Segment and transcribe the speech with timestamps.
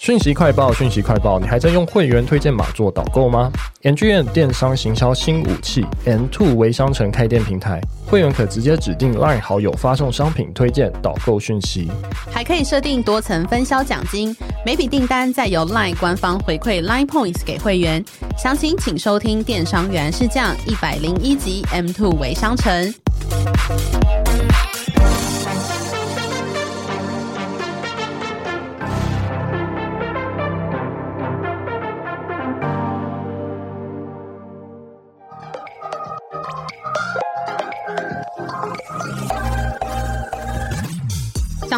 [0.00, 3.52] 讯息快报，讯息快报，你还在用会员推荐码做导购吗
[3.82, 11.90] ngm 电商行销新武器，M2 微商城开店平台，会员可直接指定 LINE 好友发送商品推荐导购讯息，
[12.32, 18.02] 还可以设定多层分销奖金，每笔订单再由 LINE 官方回馈 LINE Points 给会员。
[18.38, 22.94] 详情请收听电商原来是这样一百零一集 M2 微商城。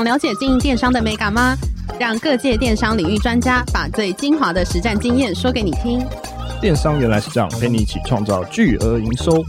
[0.03, 1.57] 想了解经营电商的美感吗？
[1.97, 6.05] 让各界电商领域专家把最精华的实战经验说给你听。
[6.61, 9.45] 电商原来是这样，陪你一起创造巨额营收。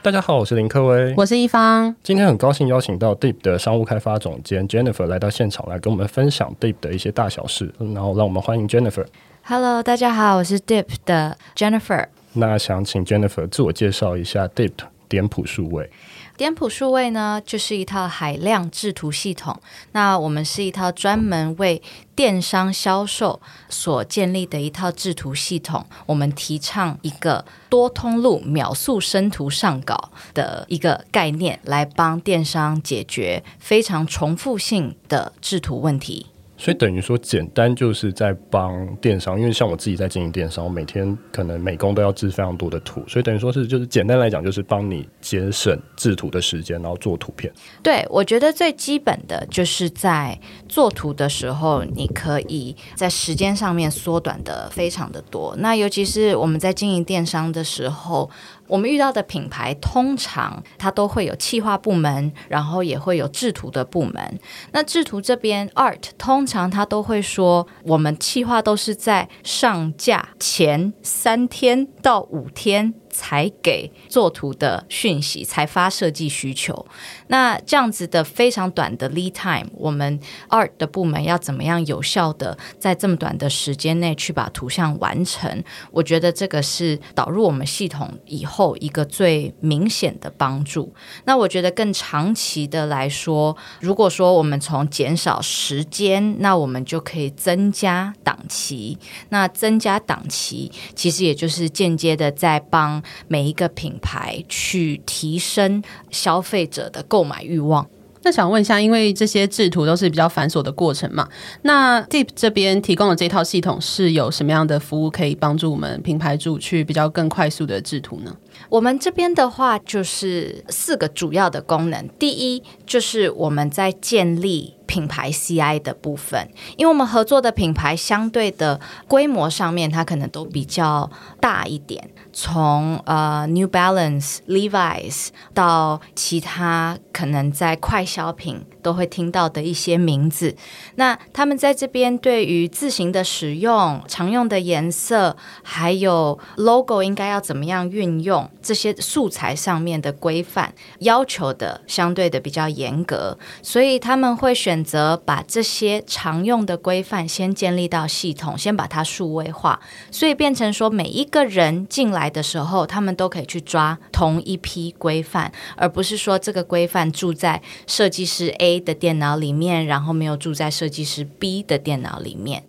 [0.00, 1.94] 大家好，我是林克威，我是一方。
[2.02, 7.70] 今天很高兴邀请到 Deep 的商务开发总监 Jennifer 来到现场，来跟我们分享 Deep 的一些大小事。
[7.78, 9.04] 然后让我们欢迎 Jennifer。
[9.42, 12.06] Hello，大家好，我是 Deep 的 Jennifer。
[12.32, 14.72] 那想请 Jennifer 自我介绍一下 Deep
[15.10, 15.90] 点谱数位。
[16.36, 19.60] 点谱数位呢，就是一套海量制图系统。
[19.92, 21.80] 那我们是一套专门为
[22.16, 25.86] 电商销售所建立的一套制图系统。
[26.06, 36.26] 我们提倡一个多通路、秒速生图上稿的一个概念，来帮电商解决非常重复性的制图问题。
[36.62, 47.52] 所以等于说，简单就是在帮电商，因为像我自己在经营电商，我每天可能美工都要制非常多的图，所以等于说是就是简单来讲，就是帮你节省制图的时间，然后做图片。
[47.82, 55.56] 对，我觉得最基本的就是在做图的时候，你可以在时间上面缩短的非常的多。
[55.58, 58.30] 那尤其是我们在经营电商的时候。
[58.66, 64.38] 我们遇到的品牌通常它都会有企划部门，然后也会有制图的部门。
[64.72, 72.94] 那制图这边 Art 通常它都会说，我们企划都是在上架前三天到五天。
[73.12, 76.84] 才给做图的讯息，才发设计需求。
[77.28, 80.18] 那这样子的非常短的 lead time，我们
[80.48, 85.62] art 的部门要怎么样有效的在这么短的时间内去把图像完成？
[85.90, 90.92] 我觉得这个是导入我们系统以后一个最明显的帮助。
[91.24, 98.96] 那我觉得更长期的来说，如果说我们从减少时间，那我们就可以增加档期。
[99.28, 103.01] 那增加档期，其实也就是间接的在帮。
[103.28, 107.86] 每一个品牌去提升消费者的购买欲望。
[108.24, 111.28] 那想问一下，因为这些制图都是比较繁琐的过程嘛，
[111.62, 118.36] 那 Deep 这边提供的这套系统是有什么样的服务可以帮助我们品牌主去比较更快速的制图呢？
[118.68, 124.74] 我们这边的话就是四个主要的功能，第一就是我们在建立。
[124.84, 131.10] 品牌 CI 的部分，因为我们合作的品牌相对的规模上面，它可能都比较
[131.40, 132.10] 大一点。
[132.32, 140.56] 从呃 New Balance、Levi's 到其他可能在快消品都会听到的一些名字，
[140.96, 154.72] 那他们在这边对于字型的使用、常用的颜色，还有 logo 应该要怎么样运用，这些素材上面的规范要求的相对的比较严格，所以他们会选。
[154.72, 159.78] 选择把这些常用的规范先建立到系统，先把它数位化，
[160.10, 172.64] 所以变成说每一个人进来的时候，他们都可以去抓同一批规范，而不是说这个规范住在设计师 A A 的电脑里面，然后没有住在设计师 B 的电脑里面。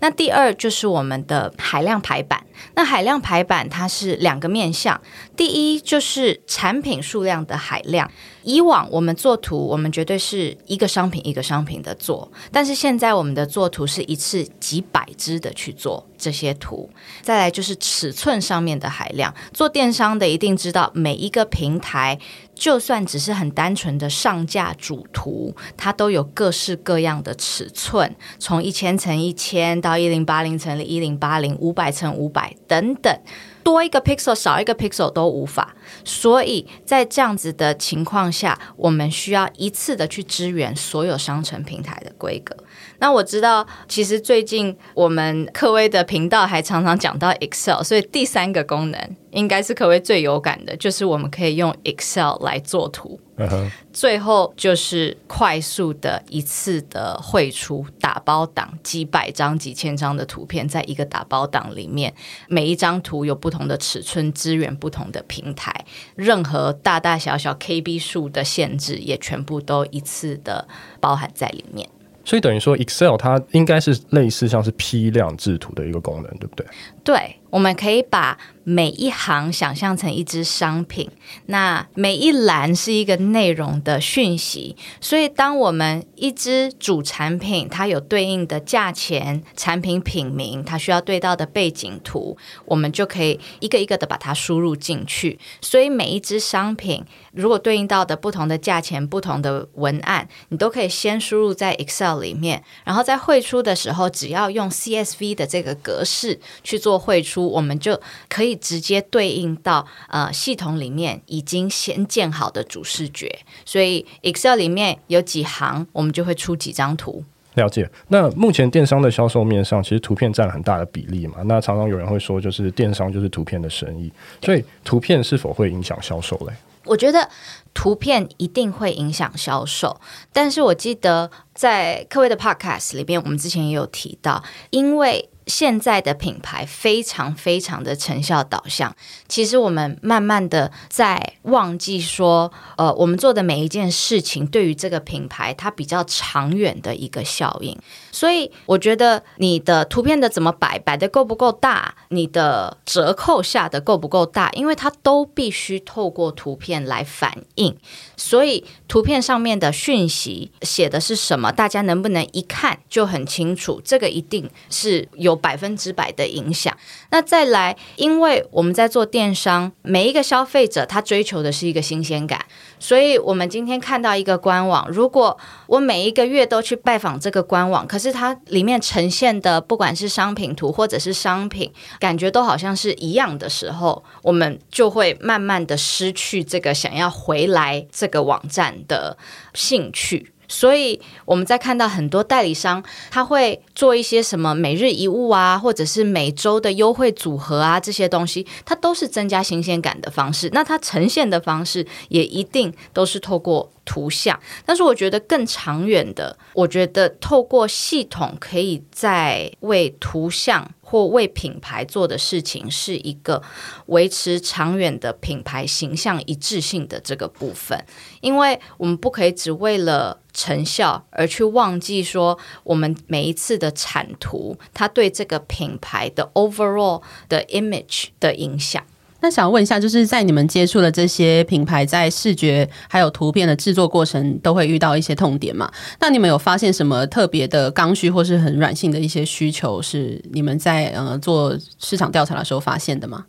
[0.00, 2.44] 那第二就是我们的海量排版。
[2.76, 5.00] 那海量排版它是两个面向，
[5.38, 8.10] 第一就是产品数量的海量。
[8.42, 16.88] 以往我们做图，我们绝对是一个商品一个商品的做，但是现在我们的做图是一次几百只的去做这些图。
[17.20, 22.18] 再来就是尺寸上面的海量，做电商的一定知道，每一个平台
[22.54, 33.14] 就算只是很单纯的上架主图，它都有各式各样的尺寸，从一千乘一千到一零八零乘一零八零，五百乘五百等等。
[33.62, 35.74] 多一个 pixel 少一个 pixel 都无法，
[36.04, 42.56] 所以在这样子的情况下，我们需要一次的去支援所有商城平台的规格。
[43.00, 53.20] 那我知道，其实最近我们科威的频道还常常讲到 Excel，所以第三个功能应该是科威最有感的，就是我们可以用 Excel 来做图。
[53.38, 53.70] Uh huh.
[53.92, 62.12] 最后就是快速的一次的汇出打包档，几百张、几千张的图片，在一个打包档里面，
[62.48, 65.84] 每一张图有不同的尺寸，支援不同的平台，
[66.16, 70.66] 任何大大小小 KB 数的限制也全部都一次的
[70.98, 71.88] 包含在里面。
[72.28, 76.66] 所以等于说，Excel 它应该是类似像是批量制图的一个功能，对不对？
[77.08, 81.10] 对，我们可以把每一行想象成一支商品，
[81.46, 84.76] 那每一栏是一个内容的讯息。
[85.00, 95.38] 所以，当我们一支主产品它有对应的价钱、产品品名，它需要对到的背景图，我们就可以一个一个的把它输入进去。
[95.62, 97.02] 所以，每一只商品
[97.32, 106.97] 如果对应到的不同的价钱、不同的文案，你都可以先输入在 Excel 里面，然后在汇出的时候，只要用 CSV 的这个格式去做。
[106.98, 107.98] 汇出，我们就
[108.28, 117.24] 可以直接对应到呃系统里面已经先建好的主视觉，所以 Excel 里面有几行，我们就会出几张图。
[117.54, 117.90] 了解。
[118.08, 121.38] 那目前电商的销售面上，其实图片占了很大的比例嘛。
[121.46, 124.12] 那常常有人会说，就是电商就是图片的生意，
[124.44, 126.52] 所以图片是否会影响销售嘞？
[126.84, 127.28] 我觉得
[127.74, 130.00] 图片一定会影响销售，
[130.32, 138.94] 但是我记得在各位的 Podcast 里边，我们之前也有提到，因为现在的品牌非常非常的成效导向，
[139.26, 147.74] 其实我们慢慢的在忘记说，呃，我们做的每一件事情对于这个品牌它比较长远的一个效应。
[148.12, 157.74] 所以我觉得你的图片的怎么摆，摆的够不够大，你的折扣下的够不够大，因为它都必须透过图片来反映。
[158.18, 163.80] 所以图片上面的讯息写的是什么，大家能不能一看就很清楚？
[163.82, 165.37] 这个一定是有。
[165.38, 166.76] 百分之百的影响。
[167.10, 172.44] 那再来，因为我们在做电商，每一个消费者他追求的是一个新鲜感，
[172.78, 189.16] 所以我们今天看到一个官网，如果我每一个月都去拜访这个官网，可是它里面呈现的不管是商品图或者是商品，感觉都好像是一样的时候，我们就会慢慢的失去这个想要回来这个网站的
[189.54, 190.32] 兴趣。
[190.48, 200.48] 所以我们在看到很多代理商，他会做一些什么每日一物啊，或者是每周的优惠组合啊，这些东西，它都是增加新鲜感的方式。
[200.52, 204.38] 那它呈现的方式也一定都是透过图像。
[204.64, 210.68] 但是我觉得更长远的，我觉得透过系统可以在为图像。
[210.90, 213.42] 或为品牌做的事情是一个
[213.88, 217.78] 维持长远的品牌形象一致性的这个部分，
[218.22, 228.80] 因为我们不可以只为了成效而去忘记说，我们每一次的产图它对这个品牌的 overall 的 image 的影响。
[229.20, 235.68] 那想问一下，就是在你们接触的这些品牌，在视觉还有图片的制作过程，都会遇到一些痛点嘛？
[235.98, 243.26] 那你们有发现什么特别的刚需或是很软性的一些需求，是你们在呃做市场调查的时候发现的吗？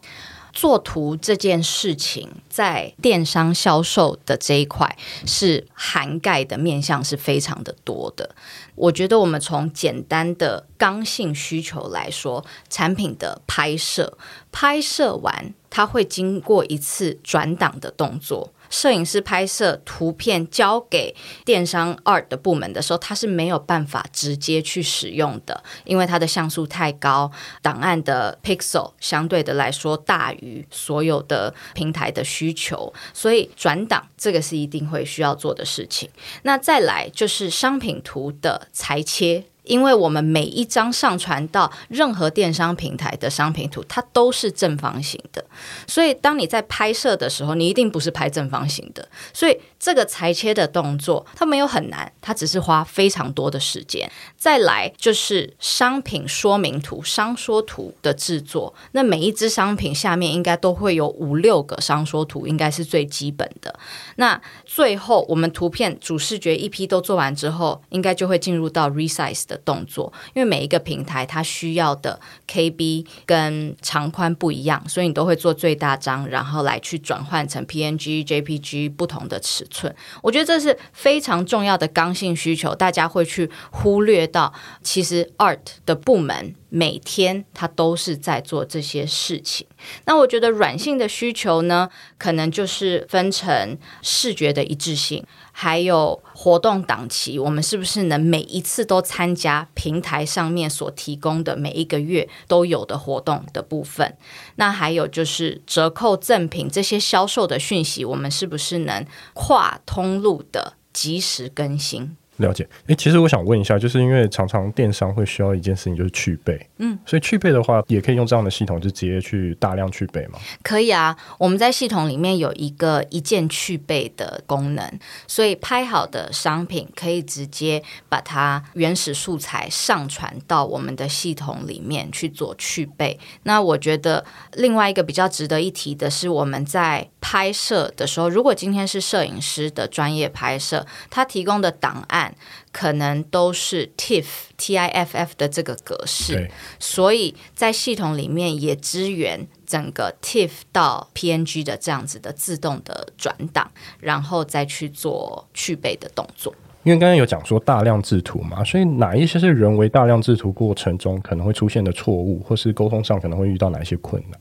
[0.60, 4.94] 做图这件事情，在电商销售的这一块，
[5.26, 8.36] 是涵盖的面向是非常的多的。
[8.76, 14.18] 我觉得我们从简单的刚性需求来说，产品的拍摄，
[14.52, 18.52] 拍摄完它会经过一次转档的动作。
[18.70, 27.32] 摄影师拍摄图片交给电商 art 的部门的时候，他是没有办法直接去使用的，因为它的像素太高，
[27.62, 36.10] 档案的 pixel 相对的来说大于所有的平台的需求，所以转档这个是一定会需要做的事情。
[36.44, 39.46] 那再来就是商品图的裁切。
[39.70, 45.46] 因为我们每一张上传到任何电商平台的商品图，它都是正方形的，
[45.86, 49.08] 所以当你在拍摄的时候，你一定不是拍正方形的。
[49.32, 54.12] 所以这个裁切的动作，它没有很难，它只是花非常多的时间。
[54.36, 63.78] 再来就是商品说明图、商说图的制作，那每一只商品下面应该都会有五六个商说图，应该是最基本的。
[64.16, 69.59] 那最后我们图片主视觉一批都做完之后，应该就会进入到 resize 的。
[69.66, 79.94] 动作，因为每一个平台它需要的 KB 跟长宽不一样，所以你都会做最大张，然后来去转换成 PNG、JPG 不同的尺寸。
[80.22, 89.68] 我觉得这是非常重要的刚性需求，大家会去忽略到，其实 Art 的部门每天他都是在做这些事情。
[90.06, 95.26] 那我觉得软性的需求呢，可能就是分成视觉的一致性。
[95.52, 104.16] 还有活动档期，我们是不是能每一次都参加平台上面所提供的每一个月都有的活动的部分？
[104.56, 112.16] 那还有就是折扣赠品这些销售的讯息，我们是不是能跨通路的及时更新？
[112.40, 120.40] 了解，诶，其实我想问一下，就是因为常常电商会需要一件事情，就是去备，嗯，所以去备的话，也可以用这样的系统，就直接去大量去备吗？
[120.64, 133.20] 可以啊，我们在系统里面有一个一键去备的功能，所以拍好的商品可以直接把它原始素材上传到我们的系统里面去做去备。
[133.44, 142.29] 那我觉得另外一个比较值得一提的是，我们在拍摄的时候，如果今天是摄影师的专业拍摄，他提供的档案
[142.72, 144.26] 可能都是 TIFF
[144.58, 156.54] T I F F 的这个格式，所以在系统里面也支援整个 TIFF 到 PNG 的这样子的自动的转档，然后再去做去背的动作。
[156.84, 164.40] 因为刚刚有讲说大量制图嘛，所以哪一些是人为大量制图过程中可能会出现的错误，或是沟通上可能会遇到哪一些困难？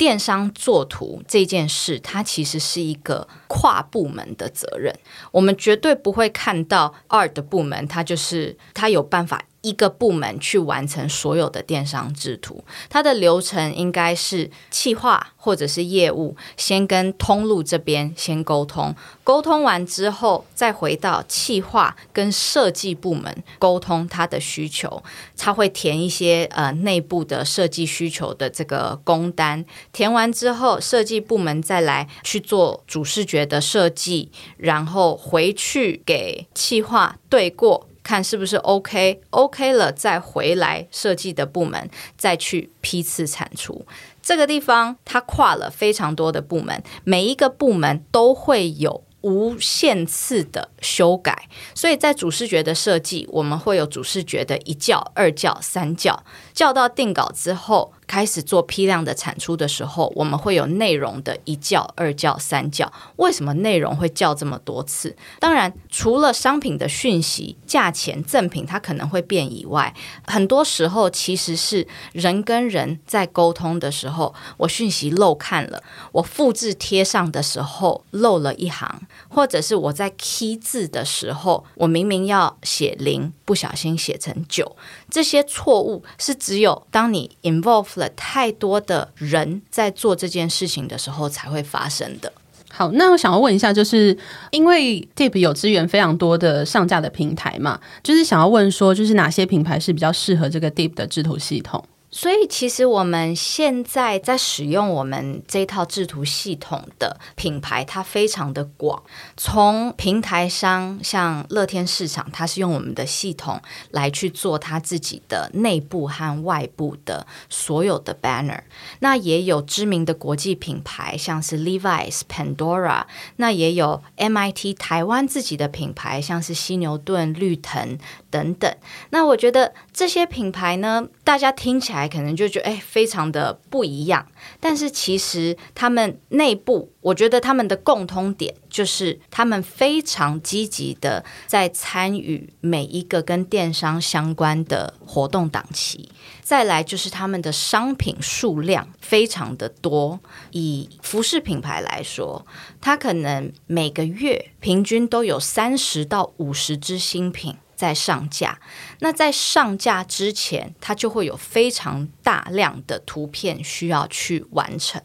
[0.00, 4.98] 电商做图这件事，它其实是一个跨部门的责任。
[5.30, 9.44] 我们绝对不会看到 Art 的部门，它就是它有办法。
[9.62, 25.02] 一个部门去完成所有的电商制图，它的流程应该是企划或者是业务先跟通路这边先沟通，沟通完之后再回到企划跟设计部门沟通他的需求，
[25.36, 37.89] 他会填一些呃内部的设计需求的这个工单，填完之后设计部门再来去做主视觉的设计，然后回去给企划对过。
[38.10, 43.86] 看是不是 OK，OK 了再回来设计的部门再去批次产出。
[44.20, 57.92] 这个地方它跨了非常多的部门，每一个部门都会有无限次的修改，所以在主视觉的设计，我们会有主视觉的一教、二教、三教，教到定稿之后。
[58.10, 62.92] 开始做批量的产出的时候，我们会有内容的一校、二校、三校。
[63.16, 65.14] 为什么内容会校这么多次？
[65.38, 69.94] 当然，除了商品的讯息、价钱、赠品它可能会变以外，
[70.26, 84.76] 很多时候其实是人跟人在沟通的时候，我讯息漏看了，我复制贴上的时候漏了一行，或者是我在 K 字的时候，我明明要写零，不小心写成九。
[85.08, 92.32] 这些错误是只有当你 involve 太多的人在做这件事情的时候才会发生的。
[92.72, 94.16] 好，那我想要问一下，就是
[94.52, 101.84] 因为 Deep 有资源非常多的上架的平台嘛，就是想要问说，就是哪些品牌是比较适合这个 Deep 的制图系统？
[102.12, 109.02] 所以，其实我们现在在使用我们这套制图系统的品牌，它非常的广。
[109.36, 118.60] 从平台商像乐天市场，它是用我们的系统来去做它自己的内部和外部的所有的 banner。
[118.98, 123.04] 那也有知名的国际品牌，像是 Levi's、Pandora。
[123.36, 127.96] 那也有 MIT 台湾自己的品牌，像是犀牛顿、绿藤
[128.30, 128.70] 等等。
[129.08, 132.10] 那我觉得这些品牌呢，大家听起来。
[132.10, 134.26] 可能就觉得诶，非常的不一样。
[134.58, 146.10] 但是其实他们内部，我觉得他们的共通点就是他们非常积极的在参与每一个跟电商相关的活动档期。
[146.42, 150.18] 再来就是他们的商品数量非常的多。
[150.50, 152.44] 以服饰品牌来说，
[152.80, 157.54] 它可能每个月平均都有三十到五十支新品。
[157.80, 158.60] 在上架，
[158.98, 165.00] 那在上架之前，它就会有非常大量的图片需要去完成。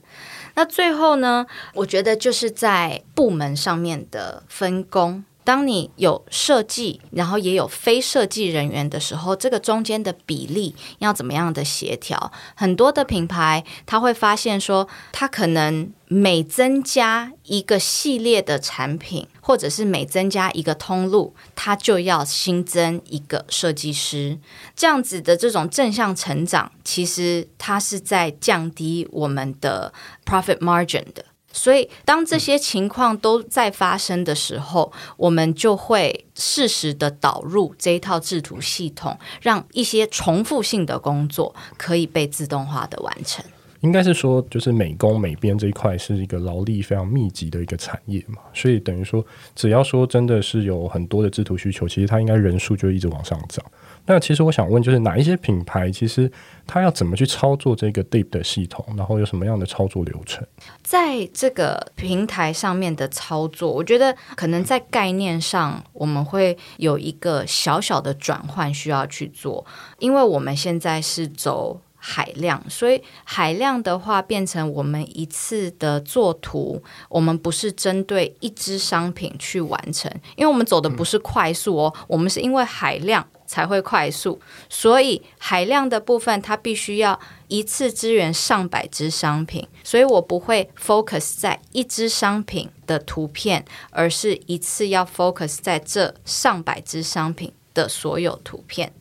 [0.55, 5.23] 那最后呢，我觉得就是在部门上面的分工。
[5.45, 12.31] 当你有设计，然后也有非设计人员的时候，这个中间的比例要怎么样的协调？
[12.55, 24.39] 很多的品牌他会发现说，他可能每增加一个系列的产品，或者是每增加一个通路，他就要新增一个设计师。
[24.75, 29.93] 这样子的这种正向成长，其实它是在降低我们的
[30.25, 31.23] profit margin 的。
[31.55, 43.43] 所以，当这些情况都在发生的时候，我们就会适时的导入这一套制图系统，让一些重复性的工作可以被自动化的完成。
[43.85, 49.23] 应该是说，就是美工美编这一块是一个劳力非常密集的一个产业嘛，所以等于说，
[49.53, 53.63] 只要说真的是有很多的制图需求，其实它应该人数就一直往上涨。
[54.07, 56.31] 那其实我想问，就是哪一些品牌，其实
[56.65, 60.43] 它要怎么去操作这个 Deep 的系统，然后有什么样的操作流程？
[60.81, 69.63] 在这个平台上面的操作，我觉得可能在概念上，我们会有一个小小的转换需要去做，
[69.99, 98.93] 因为我们现在是走海量，所以海量的话变成我们一次的做图，我们不是针对一支商品去完成，因为我们走的不是快速哦，我们是因为海量才会快速，所以海量的部分它必须要一次支援上百支商品，所以我不会 focus 在一支商品的图片，而是一次要 focus 在这上百支商品的所有图片。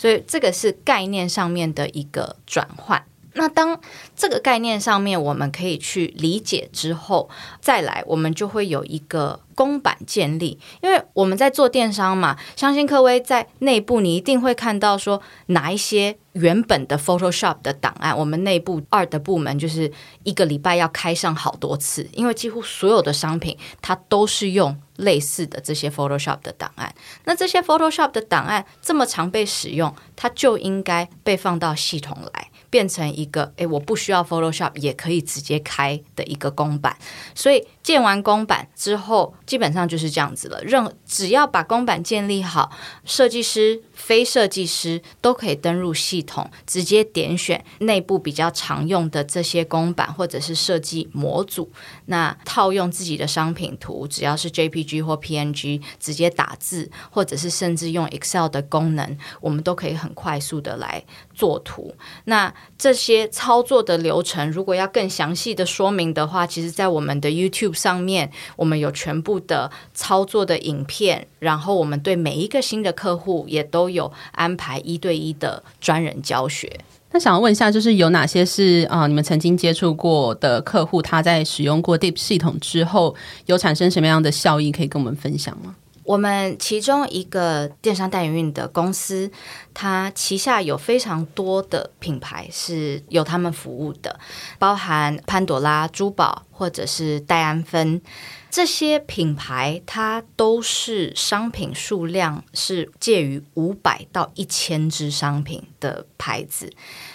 [0.00, 3.04] 所以这个是概念上面的一个转换。
[3.34, 3.78] 那当
[4.16, 7.28] 这个概念上面我们可以去理解之后，
[7.60, 10.58] 再来我们就会有一个公版建立。
[10.80, 19.92] 因为我们在做电商嘛，相信科威在内部你一定会看到说哪一些原本的 Photoshop 的档案，我们内部二的部门就是
[20.24, 24.74] 一个礼拜要开上好多次，因为几乎所有的商品它都是用。
[25.00, 36.96] 类似的这些 Photoshop 的档案，那这些 Photoshop 的档案这么常被使用，它就应该被放到系统来，变成一个诶，我不需要 Photoshop 也可以直接开的一个公版。
[37.34, 40.62] 所以建完公版之后，基本上就是这样子了。
[40.62, 42.70] 任只要把公版建立好，
[43.04, 51.70] 设计师、非设计师都可以登入系统，直接点选内部比较常用的这些公版或者是设计模组，
[52.06, 55.00] 那套用自己的商品图，只要是 JPG。
[55.00, 61.02] 或 PNG 直接打字，或者是甚至用 Excel 的功能，我们都可以很快速的来
[61.34, 61.94] 做图。
[62.24, 76.80] 那这些操作的流程，如果要更详细的说明的话，其实在我们的 YouTube 上面，我们有全部的操作的影片，然后我们对每一个新的客户也都有安排一对一的专人教学。
[77.12, 83.14] 那想要问一下，就是有哪些是啊、你们曾经接触过的客户，他在使用过 Deep 系统之后，
[83.46, 85.74] 有产生什么样的效益，可以跟我们分享吗？
[86.10, 89.30] 我们其中一个电商代运营的公司，
[89.72, 94.18] 它旗下有非常多的品牌是由他们服务的，
[94.58, 98.02] 包含潘朵拉珠宝或者是戴安芬。
[98.50, 106.72] 这些品牌，它都是商品数量是介于五百到一千只商品的牌子。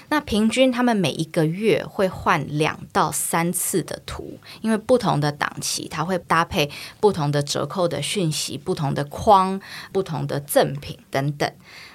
[0.09, 6.69] 那平均他们每一个月会换两到三次的图，因为不同的档期，它会搭配
[6.99, 9.59] 不同的折扣的讯息、不同的框、
[9.91, 11.51] 不同的赠品等等。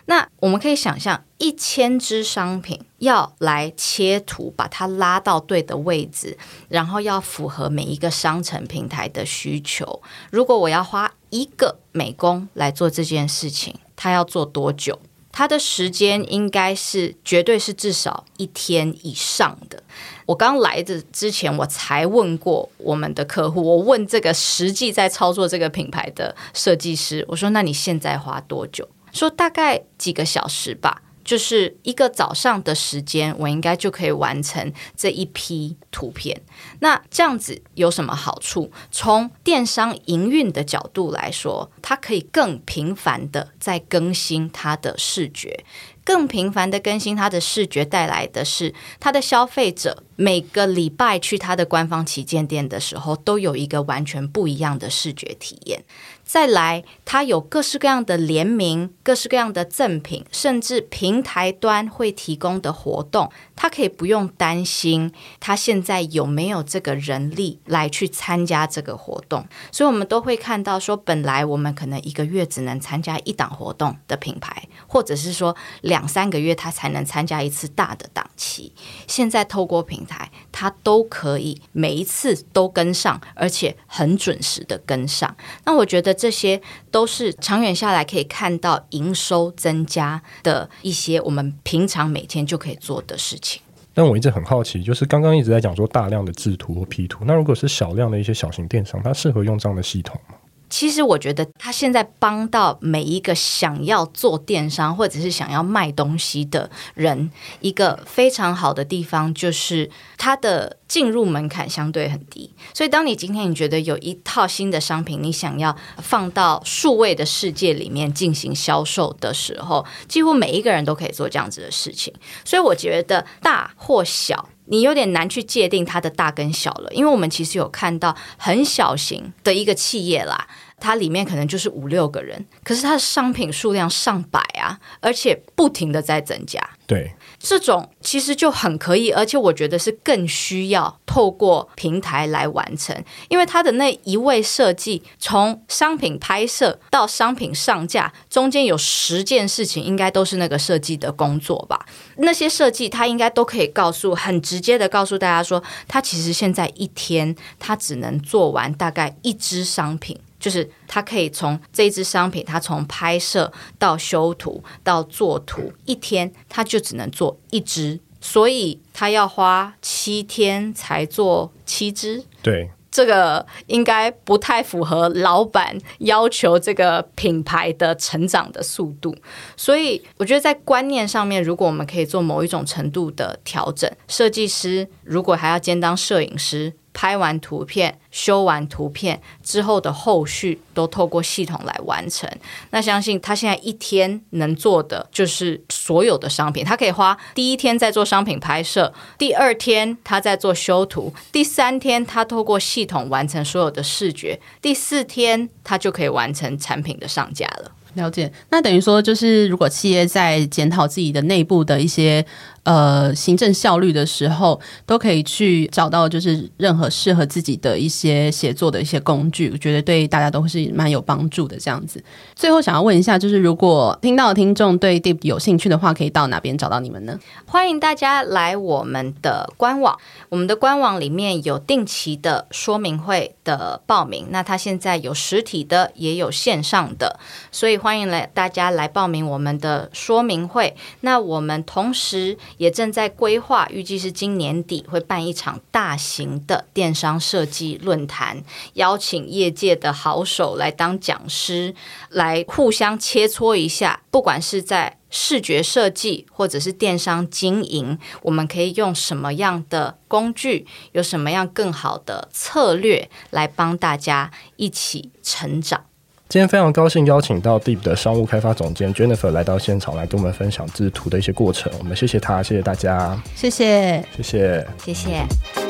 [0.07, 6.37] 那我们可以想象，一千支商品要来切图，把它拉到对的位置，
[6.69, 10.03] 然后要符合每一个商城平台的需求。
[10.33, 14.99] 如果我要花一个美工来做这件事情，他要做多久？
[15.33, 19.83] 他的时间应该是绝对是至少一天以上的。
[20.27, 36.43] 我刚来的之前，我才问过我们的客户，我问这个实际在操作这个品牌的设计师，我说：“那你现在花多久？”说大概几个小时吧，就是一个早上的时间，我应该就可以完成这一批图片。
[36.81, 38.73] 那这样子有什么好处？
[38.91, 45.65] 从电商营运的角度来说，它可以更频繁的在更新它的视觉。
[46.11, 55.85] 更频繁的更新它的视觉，带来的是它的消费者每个礼拜去它的官方旗舰店的时候，都有一个完全不一样的视觉体验。
[56.25, 69.45] 再来，它有各式各样的联名、各式各样的赠品，甚至平台端会提供的活动，它可以不用担心它现在有没有这个人力来去参加这个活动。
[69.73, 78.73] 所以，我们都会看到说，本来我们可能一个月只能参加一档活动的品牌，或者是说两两三个月他才能参加一次大的档期，
[79.07, 85.35] 现在透过平台，他都可以每一次都跟上，而且很准时的跟上。
[85.65, 86.11] 那我觉得。
[86.21, 86.61] 这些
[86.91, 93.63] 都是长远下来可以看到营收增加的一些我们平常每天就可以做的事情。
[93.95, 100.35] 但我一直很好奇，就是刚刚一直在讲说大量的制图或 P 图，那如果是小量的一些小型电商，它适合用这样的系统吗？
[100.71, 107.31] 其实我觉得他现在帮到每一个想要做电商或者是想要卖东西的人，
[107.61, 112.55] 一个非常好的地方就是它的进入门槛相对很低。
[112.73, 122.15] 所以当你今天你觉得有一套新的商品，你想要放到数位的世界里面进行销售的时候，几乎每一个人都可以做这样子的事情。
[122.45, 124.49] 所以我觉得大或小。
[124.71, 130.47] 你有点难去界定它的大跟小了，因为我们其实有看到很小型的一个企业啦，
[130.79, 136.61] 它里面可能就是五六个人，可是它的商品数量上百啊，而且不停的在增加。
[136.87, 142.95] 对，这种其实就很可以，而且我觉得是更需要透过平台来完成，
[143.29, 151.87] 因为它的那一位设计，从商品拍摄到商品上架，中间有十件事情，应该都是那个设计的工作吧？
[152.19, 160.19] 那些设计，他应该都可以告诉，很直接的告诉大家说，他其实现在一天他只能做完大概一支商品。
[160.41, 172.25] 就是他可以从这一支商品，他从拍摄到修图到做图，一天他就只能做一支，所以他要花七天才做七支。
[172.43, 179.15] 对，这个应该不太符合老板要求这个品牌的成长的速度。
[179.57, 186.73] 所以我觉得在观念上面，如果我们可以做某一种程度的调整，设计师如果还要兼当摄影师。
[187.01, 192.29] 拍完图片、修完图片之后的后续都透过系统来完成。
[192.73, 207.73] 那相信他现在一天能做的就是所有的商品，他可以花第一天在做商品拍摄，第二天他在做修图，第三天他透过系统完成所有的视觉，第四天他就可以完成产品的上架了。
[207.95, 212.27] 了解，那等于说就是如果企业在检讨自己的内部的一些。
[212.63, 221.59] 呃，行政效率的时候，都可以去找到就是任何适合自己的一些写作的一些工具，我觉得对大家都是蛮有帮助的。
[221.59, 222.05] 这样子，
[222.37, 227.19] 最后想要问一下，就是如果听到的听众对 Deep 有兴趣的话，可以到哪边找到你们呢？
[227.47, 237.19] 欢迎大家来我们的官网，我们的官网里面有定期的说明会的报名，那它现在有实体的，也有线上的，
[237.51, 240.77] 所以欢迎来大家来报名我们的说明会。
[241.01, 242.37] 那我们同时。
[242.57, 248.43] 也正在规划，预计是今年底会办一场大型的电商设计论坛，
[248.75, 251.75] 邀请业界的好手来当讲师，
[252.09, 254.03] 来互相切磋一下。
[254.11, 265.85] 不管是在视觉设计或者是电商经营，我们可以用什么样的工具，有什么样更好的策略，来帮大家一起成长。
[266.31, 271.73] 今天非常高兴邀请到 Deep 的商务开发总监 Jennifer 来到现场，来跟我们分享制图的一些过程。
[271.81, 275.70] 我们谢谢他，谢谢大家，谢谢，谢谢，谢谢。